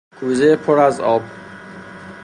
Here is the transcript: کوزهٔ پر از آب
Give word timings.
کوزهٔ 0.19 0.55
پر 0.55 0.79
از 0.79 0.99
آب 0.99 1.21